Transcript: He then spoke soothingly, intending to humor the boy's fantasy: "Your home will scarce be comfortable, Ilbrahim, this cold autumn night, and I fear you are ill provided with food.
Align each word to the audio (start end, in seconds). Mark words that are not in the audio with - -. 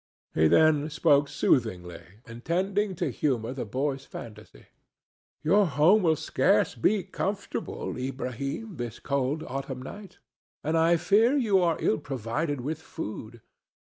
He 0.33 0.47
then 0.47 0.89
spoke 0.89 1.27
soothingly, 1.27 2.01
intending 2.27 2.95
to 2.95 3.11
humor 3.11 3.53
the 3.53 3.65
boy's 3.65 4.03
fantasy: 4.03 4.65
"Your 5.43 5.67
home 5.67 6.01
will 6.01 6.15
scarce 6.15 6.73
be 6.73 7.03
comfortable, 7.03 7.95
Ilbrahim, 7.95 8.77
this 8.77 8.97
cold 8.97 9.43
autumn 9.43 9.83
night, 9.83 10.17
and 10.63 10.75
I 10.75 10.97
fear 10.97 11.37
you 11.37 11.59
are 11.61 11.77
ill 11.79 11.99
provided 11.99 12.61
with 12.61 12.81
food. 12.81 13.41